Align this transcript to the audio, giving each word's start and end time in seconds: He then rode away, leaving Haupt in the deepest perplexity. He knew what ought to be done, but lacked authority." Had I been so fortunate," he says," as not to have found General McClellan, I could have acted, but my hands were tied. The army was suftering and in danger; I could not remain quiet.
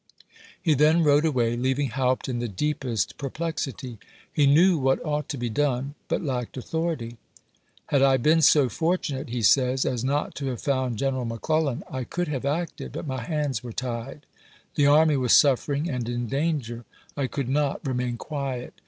He 0.59 0.73
then 0.73 1.03
rode 1.03 1.25
away, 1.25 1.55
leaving 1.55 1.89
Haupt 1.89 2.27
in 2.27 2.39
the 2.39 2.47
deepest 2.47 3.19
perplexity. 3.19 3.99
He 4.33 4.47
knew 4.47 4.79
what 4.79 4.97
ought 5.05 5.29
to 5.29 5.37
be 5.37 5.47
done, 5.47 5.93
but 6.07 6.23
lacked 6.23 6.57
authority." 6.57 7.17
Had 7.91 8.01
I 8.01 8.17
been 8.17 8.41
so 8.41 8.67
fortunate," 8.67 9.29
he 9.29 9.43
says," 9.43 9.85
as 9.85 10.03
not 10.03 10.33
to 10.37 10.47
have 10.47 10.59
found 10.59 10.97
General 10.97 11.25
McClellan, 11.25 11.83
I 11.87 12.03
could 12.03 12.29
have 12.29 12.45
acted, 12.47 12.93
but 12.93 13.05
my 13.05 13.21
hands 13.21 13.61
were 13.63 13.73
tied. 13.73 14.25
The 14.73 14.87
army 14.87 15.17
was 15.17 15.33
suftering 15.33 15.87
and 15.87 16.09
in 16.09 16.25
danger; 16.25 16.83
I 17.15 17.27
could 17.27 17.47
not 17.47 17.85
remain 17.87 18.17
quiet. 18.17 18.73